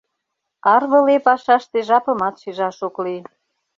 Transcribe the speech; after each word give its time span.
Арвыле 0.73 1.15
пашаште 1.25 1.79
жапымат 1.87 2.35
шижаш 2.41 2.77
ок 2.87 2.95
лий. 3.05 3.21